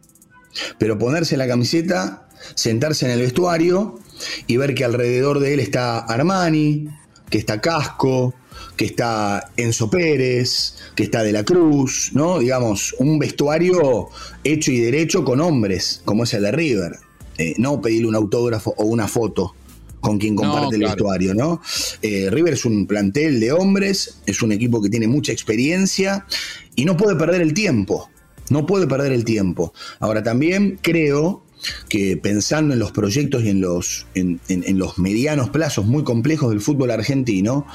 Pero 0.78 0.98
ponerse 0.98 1.36
la 1.36 1.48
camiseta, 1.48 2.28
sentarse 2.54 3.06
en 3.06 3.12
el 3.12 3.20
vestuario 3.20 3.98
y 4.46 4.56
ver 4.56 4.74
que 4.74 4.84
alrededor 4.84 5.40
de 5.40 5.54
él 5.54 5.60
está 5.60 5.98
Armani, 5.98 6.88
que 7.28 7.38
está 7.38 7.60
Casco, 7.60 8.34
que 8.76 8.84
está 8.84 9.50
Enzo 9.56 9.88
Pérez, 9.88 10.74
que 10.94 11.04
está 11.04 11.22
De 11.22 11.32
la 11.32 11.44
Cruz, 11.44 12.10
¿no? 12.12 12.38
Digamos, 12.38 12.94
un 12.98 13.18
vestuario 13.18 14.08
hecho 14.42 14.72
y 14.72 14.80
derecho 14.80 15.24
con 15.24 15.40
hombres, 15.40 16.02
como 16.04 16.24
es 16.24 16.34
el 16.34 16.42
de 16.42 16.52
River. 16.52 16.98
Eh, 17.38 17.54
no 17.58 17.80
pedirle 17.80 18.08
un 18.08 18.14
autógrafo 18.14 18.74
o 18.76 18.84
una 18.84 19.08
foto 19.08 19.54
con 20.00 20.18
quien 20.18 20.36
comparte 20.36 20.76
el 20.76 20.82
vestuario, 20.82 21.34
¿no? 21.34 21.62
Eh, 22.02 22.28
River 22.30 22.52
es 22.52 22.64
un 22.66 22.86
plantel 22.86 23.40
de 23.40 23.52
hombres, 23.52 24.18
es 24.26 24.42
un 24.42 24.52
equipo 24.52 24.82
que 24.82 24.90
tiene 24.90 25.08
mucha 25.08 25.32
experiencia 25.32 26.26
y 26.76 26.84
no 26.84 26.96
puede 26.96 27.16
perder 27.16 27.40
el 27.40 27.54
tiempo. 27.54 28.10
No 28.50 28.66
puede 28.66 28.86
perder 28.86 29.12
el 29.12 29.24
tiempo. 29.24 29.72
Ahora 30.00 30.22
también 30.22 30.78
creo 30.82 31.42
que 31.88 32.16
pensando 32.16 32.74
en 32.74 32.80
los 32.80 32.92
proyectos 32.92 33.44
y 33.44 33.50
en 33.50 33.60
los, 33.60 34.06
en, 34.14 34.38
los 34.78 34.98
medianos 34.98 35.50
plazos 35.50 35.86
muy 35.86 36.04
complejos 36.04 36.50
del 36.50 36.60
fútbol 36.60 36.90
argentino, 36.90 37.66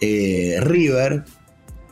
eh, 0.00 0.58
River 0.60 1.24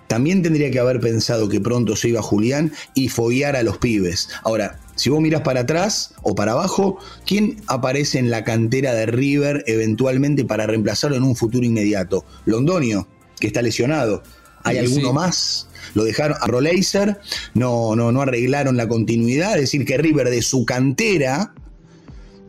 también 0.06 0.42
tendría 0.42 0.70
que 0.70 0.78
haber 0.78 1.00
pensado 1.00 1.48
que 1.48 1.60
pronto 1.60 1.96
se 1.96 2.10
iba 2.10 2.22
Julián 2.22 2.72
y 2.94 3.08
foguear 3.08 3.56
a 3.56 3.62
los 3.62 3.78
pibes. 3.78 4.28
Ahora, 4.44 4.78
si 4.94 5.10
vos 5.10 5.20
miras 5.20 5.42
para 5.42 5.60
atrás 5.60 6.14
o 6.22 6.34
para 6.34 6.52
abajo, 6.52 6.98
¿quién 7.26 7.56
aparece 7.66 8.18
en 8.18 8.30
la 8.30 8.44
cantera 8.44 8.94
de 8.94 9.06
River 9.06 9.64
eventualmente 9.66 10.44
para 10.44 10.66
reemplazarlo 10.66 11.16
en 11.16 11.24
un 11.24 11.34
futuro 11.34 11.66
inmediato? 11.66 12.24
Londonio, 12.44 13.08
que 13.40 13.48
está 13.48 13.62
lesionado. 13.62 14.22
¿Hay 14.64 14.78
alguno 14.78 15.12
más? 15.12 15.68
Lo 15.94 16.04
dejaron 16.04 16.36
a 16.40 16.46
Roleiser, 16.46 17.20
no, 17.54 17.94
no, 17.94 18.10
no 18.10 18.22
arreglaron 18.22 18.76
la 18.76 18.88
continuidad, 18.88 19.54
es 19.54 19.62
decir, 19.62 19.84
que 19.84 19.96
River 19.96 20.30
de 20.30 20.42
su 20.42 20.64
cantera 20.64 21.52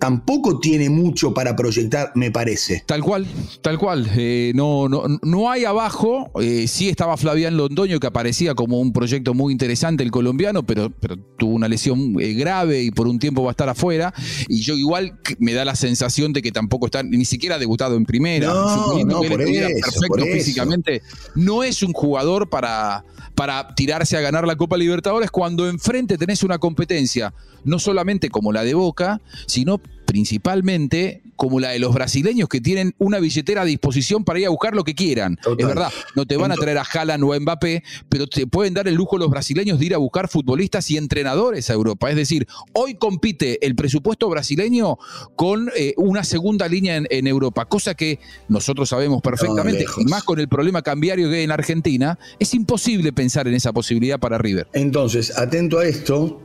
tampoco 0.05 0.59
tiene 0.59 0.87
mucho 0.87 1.33
para 1.33 1.55
proyectar, 1.55 2.11
me 2.13 2.29
parece. 2.29 2.83
Tal 2.85 3.01
cual, 3.01 3.25
tal 3.63 3.79
cual. 3.79 4.07
Eh, 4.15 4.51
no, 4.53 4.87
no, 4.87 5.05
no 5.23 5.49
hay 5.49 5.65
abajo. 5.65 6.29
Eh, 6.39 6.67
sí 6.67 6.89
estaba 6.89 7.17
Flavián 7.17 7.57
Londoño, 7.57 7.99
que 7.99 8.05
aparecía 8.05 8.53
como 8.53 8.79
un 8.79 8.93
proyecto 8.93 9.33
muy 9.33 9.51
interesante, 9.51 10.03
el 10.03 10.11
colombiano, 10.11 10.63
pero, 10.63 10.91
pero 10.91 11.17
tuvo 11.17 11.55
una 11.55 11.67
lesión 11.67 12.21
eh, 12.21 12.33
grave 12.33 12.83
y 12.83 12.91
por 12.91 13.07
un 13.07 13.17
tiempo 13.17 13.41
va 13.41 13.49
a 13.49 13.53
estar 13.53 13.67
afuera. 13.67 14.13
Y 14.47 14.61
yo 14.61 14.75
igual 14.75 15.17
me 15.39 15.53
da 15.53 15.65
la 15.65 15.75
sensación 15.75 16.33
de 16.33 16.43
que 16.43 16.51
tampoco 16.51 16.85
está 16.85 17.01
ni 17.01 17.25
siquiera 17.25 17.57
debutado 17.57 17.95
en 17.95 18.05
primera. 18.05 18.45
No, 18.45 19.03
no, 19.03 19.23
por 19.23 19.41
eso, 19.41 19.67
perfecto 19.67 20.25
físicamente. 20.33 21.01
No 21.33 21.63
es 21.63 21.81
un 21.81 21.93
jugador 21.93 22.47
para, 22.47 23.03
para 23.33 23.73
tirarse 23.73 24.17
a 24.17 24.21
ganar 24.21 24.45
la 24.45 24.55
Copa 24.55 24.77
Libertadores 24.77 25.31
cuando 25.31 25.67
enfrente 25.67 26.19
tenés 26.19 26.43
una 26.43 26.59
competencia, 26.59 27.33
no 27.63 27.79
solamente 27.79 28.29
como 28.29 28.53
la 28.53 28.63
de 28.63 28.75
Boca, 28.75 29.19
sino 29.47 29.81
principalmente 30.15 31.21
como 31.35 31.59
la 31.59 31.71
de 31.71 31.79
los 31.79 31.93
brasileños 31.93 32.47
que 32.47 32.61
tienen 32.61 32.95
una 32.99 33.19
billetera 33.19 33.63
a 33.63 33.65
disposición 33.65 34.23
para 34.23 34.39
ir 34.39 34.45
a 34.45 34.49
buscar 34.49 34.73
lo 34.73 34.85
que 34.85 34.95
quieran. 34.95 35.37
Es 35.57 35.67
verdad, 35.67 35.91
no 36.15 36.25
te 36.25 36.37
van 36.37 36.53
a 36.53 36.55
traer 36.55 36.77
a 36.77 36.83
Haaland 36.83 37.21
o 37.25 37.33
a 37.33 37.39
Mbappé, 37.41 37.83
pero 38.07 38.25
te 38.25 38.47
pueden 38.47 38.73
dar 38.73 38.87
el 38.87 38.95
lujo 38.95 39.17
los 39.17 39.29
brasileños 39.29 39.77
de 39.77 39.87
ir 39.87 39.93
a 39.93 39.97
buscar 39.97 40.29
futbolistas 40.29 40.89
y 40.89 40.95
entrenadores 40.95 41.69
a 41.69 41.73
Europa. 41.73 42.09
Es 42.09 42.15
decir, 42.15 42.47
hoy 42.71 42.95
compite 42.95 43.65
el 43.65 43.75
presupuesto 43.75 44.29
brasileño 44.29 44.97
con 45.35 45.69
eh, 45.75 45.93
una 45.97 46.23
segunda 46.23 46.69
línea 46.69 46.95
en, 46.95 47.27
Europa, 47.27 47.65
cosa 47.65 47.93
que 47.93 48.19
nosotros 48.47 48.87
sabemos 48.87 49.21
perfectamente, 49.21 49.85
y 49.97 50.05
más 50.05 50.23
con 50.23 50.39
el 50.39 50.47
problema 50.47 50.81
cambiario 50.81 51.29
que 51.29 51.39
hay 51.39 51.43
en 51.43 51.51
Argentina, 51.51 52.17
es 52.39 52.53
imposible 52.53 53.11
pensar 53.11 53.49
en 53.49 53.55
esa 53.55 53.73
posibilidad 53.73 54.17
para 54.17 54.37
River. 54.37 54.69
Entonces, 54.71 55.37
atento 55.37 55.79
a 55.79 55.85
esto, 55.85 56.44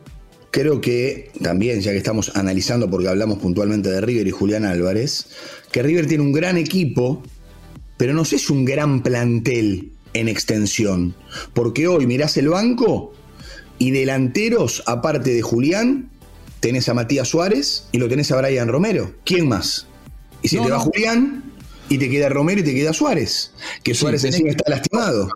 creo 0.50 0.80
que 0.80 1.30
también, 1.42 1.80
ya 1.80 1.92
que 1.92 1.98
estamos 1.98 2.32
analizando, 2.34 2.90
porque 2.90 3.08
hablamos 3.08 3.38
puntualmente 3.38 3.90
de 3.90 4.00
River 4.00 4.26
y 4.26 4.30
Julián 4.30 4.64
Álvarez, 4.64 5.26
que 5.72 5.82
River 5.82 6.06
tiene 6.06 6.24
un 6.24 6.32
gran 6.32 6.56
equipo, 6.56 7.22
pero 7.96 8.14
no 8.14 8.24
sé 8.24 8.38
si 8.38 8.52
un 8.52 8.64
gran 8.64 9.02
plantel 9.02 9.92
en 10.14 10.28
extensión. 10.28 11.14
Porque 11.54 11.86
hoy 11.86 12.06
mirás 12.06 12.36
el 12.36 12.48
banco 12.48 13.12
y 13.78 13.90
delanteros, 13.90 14.82
aparte 14.86 15.32
de 15.32 15.42
Julián, 15.42 16.10
tenés 16.60 16.88
a 16.88 16.94
Matías 16.94 17.28
Suárez 17.28 17.86
y 17.92 17.98
lo 17.98 18.08
tenés 18.08 18.30
a 18.32 18.40
Brian 18.40 18.68
Romero. 18.68 19.14
¿Quién 19.24 19.48
más? 19.48 19.86
Y 20.42 20.48
si 20.48 20.58
te 20.58 20.70
va 20.70 20.78
Julián 20.78 21.44
y 21.88 21.98
te 21.98 22.08
queda 22.08 22.28
Romero 22.28 22.60
y 22.60 22.64
te 22.64 22.74
queda 22.74 22.92
Suárez, 22.92 23.52
que 23.82 23.94
Suárez 23.94 24.24
encima 24.24 24.50
está 24.50 24.70
lastimado. 24.70 25.28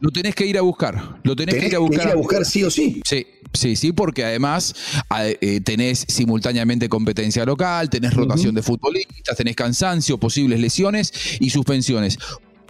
Lo 0.00 0.10
tenés 0.10 0.34
que 0.34 0.46
ir 0.46 0.58
a 0.58 0.60
buscar. 0.60 1.20
Lo 1.22 1.34
tenés, 1.34 1.54
que 1.54 1.66
ir 1.66 1.76
a 1.76 1.78
buscar. 1.78 2.00
Que 2.00 2.06
ir 2.06 2.12
a 2.12 2.16
buscar 2.16 2.44
sí 2.44 2.62
o 2.62 2.70
sí. 2.70 3.00
Sí, 3.04 3.26
sí, 3.52 3.76
sí, 3.76 3.92
porque 3.92 4.24
además 4.24 4.74
eh, 5.18 5.60
tenés 5.64 6.04
simultáneamente 6.08 6.88
competencia 6.88 7.44
local, 7.44 7.88
tenés 7.88 8.12
rotación 8.12 8.54
de 8.54 8.62
futbolistas, 8.62 9.36
tenés 9.36 9.56
cansancio, 9.56 10.18
posibles 10.18 10.60
lesiones 10.60 11.12
y 11.40 11.50
suspensiones. 11.50 12.18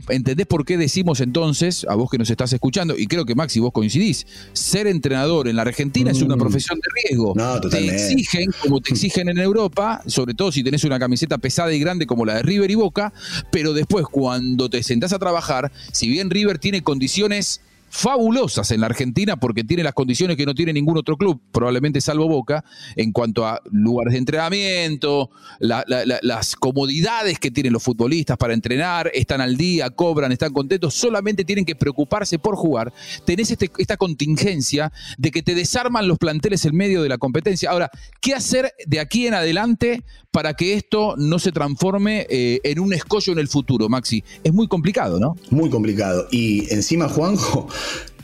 ¿Entendés 0.09 0.47
por 0.47 0.65
qué 0.65 0.77
decimos 0.77 1.21
entonces, 1.21 1.87
a 1.89 1.95
vos 1.95 2.11
que 2.11 2.19
nos 2.19 2.31
estás 2.31 2.53
escuchando, 2.53 2.97
y 2.97 3.07
creo 3.07 3.25
que 3.25 3.35
Maxi 3.35 3.61
vos 3.61 3.73
coincidís, 3.73 4.27
ser 4.53 4.87
entrenador 4.87 5.49
en 5.49 5.57
la 5.57 5.63
Argentina 5.63 6.11
es 6.11 6.23
una 6.23 6.37
mm. 6.37 6.39
profesión 6.39 6.79
de 6.79 7.03
riesgo. 7.03 7.33
No, 7.35 7.61
te 7.61 7.87
exigen, 7.87 8.51
como 8.63 8.81
te 8.81 8.93
exigen 8.93 9.29
en 9.29 9.39
Europa, 9.39 10.03
sobre 10.07 10.35
todo 10.35 10.53
si 10.53 10.63
tenés 10.63 10.85
una 10.85 10.99
camiseta 10.99 11.39
pesada 11.39 11.73
y 11.73 11.79
grande 11.79 12.07
como 12.07 12.25
la 12.25 12.35
de 12.35 12.43
River 12.43 12.71
y 12.71 12.75
Boca, 12.75 13.13
pero 13.51 13.73
después 13.73 14.07
cuando 14.07 14.71
te 14.71 14.83
sentás 14.83 15.13
a 15.13 15.19
trabajar, 15.19 15.73
si 15.93 16.09
bien 16.09 16.31
River 16.31 16.59
tiene 16.59 16.83
condiciones 16.83 17.61
fabulosas 17.89 18.71
en 18.71 18.81
la 18.81 18.87
Argentina 18.87 19.37
porque 19.37 19.65
tiene 19.65 19.83
las 19.83 19.95
condiciones 19.95 20.37
que 20.37 20.47
no 20.47 20.55
tiene 20.55 20.73
ningún 20.73 20.99
otro 20.99 21.17
club, 21.17 21.41
probablemente 21.53 22.01
salvo 22.01 22.29
Boca, 22.29 22.65
en 22.95 23.13
cuanto 23.13 23.47
a 23.47 23.61
lugares 23.71 24.13
de 24.13 24.19
entrenamiento, 24.19 25.31
las 25.61 26.57
comodidades 26.57 27.39
que 27.39 27.51
tienen 27.51 27.73
los 27.73 27.83
futbolistas 27.83 28.37
para 28.37 28.55
entrenar, 28.55 29.11
están 29.15 29.41
al 29.41 29.57
día, 29.57 29.91
cobran, 29.91 30.33
están 30.33 30.53
contentos, 30.53 30.95
solamente 30.95 31.45
tienen 31.45 31.65
que 31.65 31.77
preocuparse 31.77 32.39
por 32.39 32.57
jugar. 32.57 32.93
Tenés 33.25 33.51
este, 33.51 33.71
esta 33.79 33.97
contingencia 33.97 34.93
de 35.19 35.31
que 35.31 35.43
te 35.43 35.55
desarman 35.55 36.09
los 36.09 36.19
planteles 36.19 36.65
en 36.65 36.77
medio 36.77 37.03
de 37.03 37.09
la 37.09 37.19
competencia. 37.19 37.71
Ahora, 37.71 37.91
¿qué 38.21 38.35
hacer 38.35 38.73
de 38.87 39.01
aquí 39.01 39.27
en 39.27 39.35
adelante 39.35 40.05
para 40.31 40.55
que 40.55 40.75
esto 40.75 41.15
no 41.17 41.39
se 41.39 41.53
transforme 41.53 42.27
eh, 42.29 42.61
en 42.65 42.81
un 42.81 42.93
escollo 42.93 43.33
en 43.33 43.39
el 43.39 43.49
futuro, 43.49 43.89
Maxi? 43.89 44.23
Es 44.45 44.53
muy 44.53 44.69
complicado, 44.69 45.19
¿no? 45.19 45.37
Muy 45.51 45.71
complicado. 45.71 46.29
Y 46.31 46.73
encima, 46.73 47.09
Juanjo, 47.09 47.69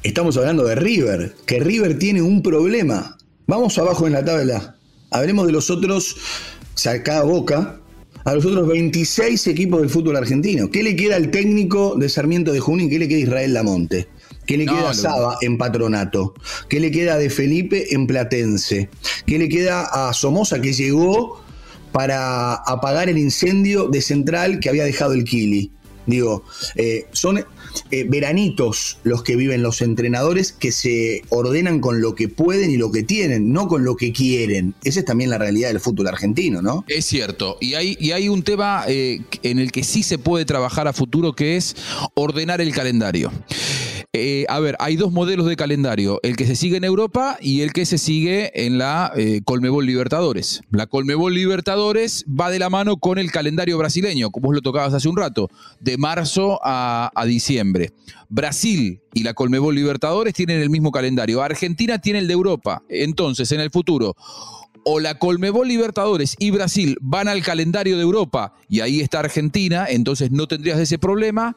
estamos 0.02 0.36
hablando 0.36 0.64
de 0.64 0.74
River, 0.74 1.34
que 1.46 1.60
River 1.60 1.98
tiene 1.98 2.22
un 2.22 2.42
problema. 2.42 3.16
Vamos 3.46 3.78
abajo 3.78 4.06
en 4.06 4.14
la 4.14 4.24
tabla. 4.24 4.76
Hablemos 5.10 5.46
de 5.46 5.52
los 5.52 5.70
otros, 5.70 6.16
saca 6.74 7.22
Boca, 7.22 7.80
a 8.24 8.34
los 8.34 8.44
otros 8.44 8.68
26 8.68 9.46
equipos 9.48 9.80
del 9.80 9.90
fútbol 9.90 10.16
argentino. 10.16 10.70
¿Qué 10.70 10.82
le 10.82 10.96
queda 10.96 11.16
al 11.16 11.30
técnico 11.30 11.96
de 11.96 12.08
Sarmiento 12.08 12.52
de 12.52 12.60
Junín? 12.60 12.88
¿Qué 12.88 12.98
le 12.98 13.08
queda 13.08 13.18
a 13.18 13.22
Israel 13.22 13.54
Lamonte? 13.54 14.08
¿Qué 14.46 14.56
le 14.56 14.66
queda 14.66 14.90
a 14.90 14.94
Saba 14.94 15.38
en 15.40 15.56
Patronato? 15.56 16.34
¿Qué 16.68 16.80
le 16.80 16.90
queda 16.90 17.16
de 17.16 17.30
Felipe 17.30 17.94
en 17.94 18.06
Platense? 18.06 18.90
¿Qué 19.26 19.38
le 19.38 19.48
queda 19.48 19.82
a 19.82 20.12
Somoza 20.12 20.60
que 20.60 20.72
llegó 20.72 21.42
para 21.92 22.54
apagar 22.54 23.08
el 23.08 23.18
incendio 23.18 23.88
de 23.88 24.00
Central 24.00 24.58
que 24.58 24.70
había 24.70 24.84
dejado 24.84 25.12
el 25.12 25.24
Kili. 25.24 25.70
Digo, 26.06 26.42
eh, 26.74 27.06
son 27.12 27.44
eh, 27.90 28.04
veranitos 28.08 28.98
los 29.02 29.22
que 29.22 29.36
viven 29.36 29.62
los 29.62 29.82
entrenadores 29.82 30.52
que 30.52 30.72
se 30.72 31.22
ordenan 31.28 31.80
con 31.80 32.00
lo 32.00 32.14
que 32.14 32.28
pueden 32.28 32.70
y 32.70 32.76
lo 32.76 32.92
que 32.92 33.02
tienen, 33.02 33.52
no 33.52 33.68
con 33.68 33.84
lo 33.84 33.96
que 33.96 34.12
quieren. 34.12 34.74
Esa 34.84 35.00
es 35.00 35.06
también 35.06 35.30
la 35.30 35.38
realidad 35.38 35.68
del 35.68 35.80
fútbol 35.80 36.08
argentino, 36.08 36.62
¿no? 36.62 36.84
Es 36.88 37.04
cierto. 37.04 37.58
Y 37.60 37.74
hay, 37.74 37.96
y 38.00 38.12
hay 38.12 38.28
un 38.28 38.42
tema 38.42 38.84
eh, 38.88 39.20
en 39.42 39.58
el 39.58 39.72
que 39.72 39.84
sí 39.84 40.02
se 40.02 40.18
puede 40.18 40.44
trabajar 40.44 40.88
a 40.88 40.92
futuro 40.92 41.34
que 41.34 41.56
es 41.56 41.76
ordenar 42.14 42.60
el 42.60 42.72
calendario. 42.72 43.30
Eh, 44.14 44.44
a 44.50 44.60
ver, 44.60 44.76
hay 44.78 44.96
dos 44.96 45.10
modelos 45.10 45.46
de 45.46 45.56
calendario, 45.56 46.20
el 46.22 46.36
que 46.36 46.46
se 46.46 46.54
sigue 46.54 46.76
en 46.76 46.84
Europa 46.84 47.38
y 47.40 47.62
el 47.62 47.72
que 47.72 47.86
se 47.86 47.96
sigue 47.96 48.66
en 48.66 48.76
la 48.76 49.10
eh, 49.16 49.40
Colmebol 49.42 49.86
Libertadores. 49.86 50.60
La 50.70 50.86
Colmebol 50.86 51.32
Libertadores 51.32 52.26
va 52.28 52.50
de 52.50 52.58
la 52.58 52.68
mano 52.68 52.98
con 52.98 53.16
el 53.16 53.32
calendario 53.32 53.78
brasileño, 53.78 54.30
como 54.30 54.48
vos 54.48 54.56
lo 54.56 54.60
tocabas 54.60 54.92
hace 54.92 55.08
un 55.08 55.16
rato, 55.16 55.48
de 55.80 55.96
marzo 55.96 56.60
a, 56.62 57.10
a 57.14 57.24
diciembre. 57.24 57.94
Brasil 58.28 59.00
y 59.14 59.22
la 59.22 59.32
Colmebol 59.32 59.74
Libertadores 59.74 60.34
tienen 60.34 60.60
el 60.60 60.68
mismo 60.68 60.92
calendario. 60.92 61.40
Argentina 61.40 61.98
tiene 61.98 62.18
el 62.18 62.26
de 62.26 62.34
Europa. 62.34 62.82
Entonces, 62.90 63.50
en 63.52 63.60
el 63.60 63.70
futuro, 63.70 64.14
o 64.84 65.00
la 65.00 65.18
Colmebol 65.18 65.68
Libertadores 65.68 66.36
y 66.38 66.50
Brasil 66.50 66.98
van 67.00 67.28
al 67.28 67.42
calendario 67.42 67.96
de 67.96 68.02
Europa 68.02 68.52
y 68.68 68.80
ahí 68.80 69.00
está 69.00 69.20
Argentina, 69.20 69.86
entonces 69.88 70.30
no 70.30 70.46
tendrías 70.48 70.78
ese 70.78 70.98
problema, 70.98 71.56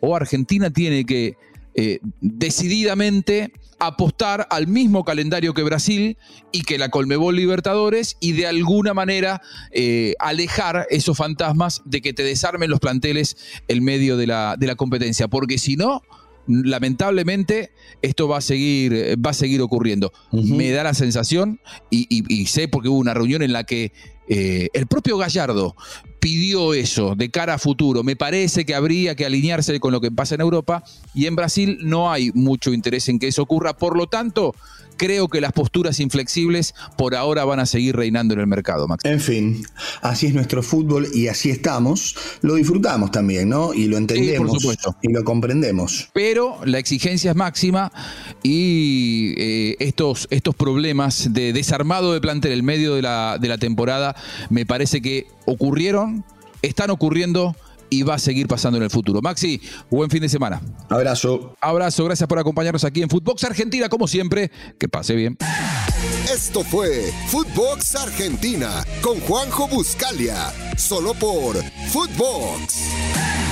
o 0.00 0.14
Argentina 0.14 0.68
tiene 0.68 1.06
que 1.06 1.38
eh, 1.74 1.98
decididamente 2.20 3.52
apostar 3.78 4.46
al 4.50 4.66
mismo 4.66 5.04
calendario 5.04 5.54
que 5.54 5.62
Brasil 5.62 6.16
y 6.52 6.62
que 6.62 6.78
la 6.78 6.88
Colmebol 6.88 7.36
Libertadores 7.36 8.16
y 8.20 8.32
de 8.32 8.46
alguna 8.46 8.94
manera 8.94 9.42
eh, 9.72 10.14
alejar 10.18 10.86
esos 10.90 11.16
fantasmas 11.16 11.82
de 11.84 12.00
que 12.00 12.12
te 12.12 12.22
desarmen 12.22 12.70
los 12.70 12.80
planteles 12.80 13.36
en 13.68 13.84
medio 13.84 14.16
de 14.16 14.26
la, 14.26 14.56
de 14.58 14.66
la 14.66 14.76
competencia, 14.76 15.28
porque 15.28 15.58
si 15.58 15.76
no, 15.76 16.02
lamentablemente 16.46 17.70
esto 18.02 18.28
va 18.28 18.38
a 18.38 18.40
seguir, 18.40 19.16
va 19.24 19.30
a 19.30 19.34
seguir 19.34 19.60
ocurriendo. 19.62 20.12
Me 20.32 20.70
da 20.70 20.82
la 20.82 20.94
sensación, 20.94 21.60
y, 21.90 22.46
sé 22.46 22.68
porque 22.68 22.88
hubo 22.88 22.98
una 22.98 23.14
reunión 23.14 23.42
en 23.42 23.52
la 23.52 23.64
que 23.64 23.92
eh, 24.28 24.68
el 24.72 24.86
propio 24.86 25.18
Gallardo 25.18 25.76
pidió 26.18 26.72
eso 26.72 27.14
de 27.14 27.30
cara 27.30 27.54
a 27.54 27.58
futuro. 27.58 28.02
Me 28.02 28.16
parece 28.16 28.64
que 28.64 28.74
habría 28.74 29.14
que 29.14 29.26
alinearse 29.26 29.78
con 29.80 29.92
lo 29.92 30.00
que 30.00 30.10
pasa 30.10 30.34
en 30.34 30.40
Europa 30.40 30.82
y 31.14 31.26
en 31.26 31.36
Brasil 31.36 31.78
no 31.82 32.10
hay 32.10 32.30
mucho 32.32 32.72
interés 32.72 33.08
en 33.08 33.18
que 33.18 33.28
eso 33.28 33.42
ocurra. 33.42 33.76
Por 33.76 33.96
lo 33.96 34.06
tanto, 34.06 34.54
creo 34.96 35.28
que 35.28 35.40
las 35.40 35.52
posturas 35.52 36.00
inflexibles 36.00 36.74
por 36.96 37.14
ahora 37.14 37.44
van 37.44 37.60
a 37.60 37.66
seguir 37.66 37.96
reinando 37.96 38.34
en 38.34 38.40
el 38.40 38.46
mercado, 38.46 38.86
Max. 38.88 39.04
En 39.04 39.20
fin, 39.20 39.66
así 40.02 40.26
es 40.26 40.34
nuestro 40.34 40.62
fútbol 40.62 41.08
y 41.12 41.28
así 41.28 41.50
estamos. 41.50 42.16
Lo 42.42 42.54
disfrutamos 42.54 43.10
también, 43.10 43.48
¿no? 43.48 43.74
Y 43.74 43.86
lo 43.86 43.96
entendemos 43.96 44.64
y 45.02 45.12
lo 45.12 45.24
comprendemos. 45.24 46.08
Pero 46.12 46.58
la 46.64 46.78
exigencia 46.78 47.30
es 47.30 47.36
máxima 47.36 47.92
y 48.42 49.34
eh, 49.36 49.76
estos, 49.80 50.26
estos 50.30 50.54
problemas 50.54 51.32
de 51.32 51.52
desarmado 51.52 52.12
de 52.12 52.20
plantel 52.20 52.52
en 52.58 52.64
medio 52.64 52.94
de 52.94 53.02
la, 53.02 53.38
de 53.40 53.48
la 53.48 53.58
temporada 53.58 54.16
me 54.50 54.66
parece 54.66 55.00
que 55.00 55.26
ocurrieron, 55.46 56.24
están 56.62 56.90
ocurriendo 56.90 57.56
y 57.90 58.02
va 58.02 58.14
a 58.14 58.18
seguir 58.18 58.46
pasando 58.46 58.76
en 58.78 58.84
el 58.84 58.90
futuro. 58.90 59.20
Maxi, 59.22 59.60
buen 59.90 60.10
fin 60.10 60.20
de 60.20 60.28
semana. 60.28 60.60
Abrazo. 60.88 61.54
Abrazo, 61.60 62.04
gracias 62.04 62.28
por 62.28 62.38
acompañarnos 62.38 62.84
aquí 62.84 63.02
en 63.02 63.08
Footbox 63.08 63.44
Argentina, 63.44 63.88
como 63.88 64.06
siempre. 64.06 64.50
Que 64.78 64.88
pase 64.88 65.14
bien. 65.14 65.36
Esto 66.32 66.62
fue 66.64 67.12
Footbox 67.28 67.96
Argentina 67.96 68.84
con 69.02 69.20
Juanjo 69.20 69.68
Buscalia, 69.68 70.52
solo 70.76 71.14
por 71.14 71.56
Footbox. 71.90 73.43